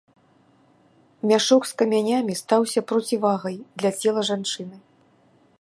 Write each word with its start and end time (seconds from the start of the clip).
Мяшок 1.31 1.67
з 1.71 1.75
камянямі 1.83 2.39
стаўся 2.41 2.79
процівагай 2.93 3.57
для 3.85 3.91
цела 4.01 4.21
жанчыны. 4.35 4.77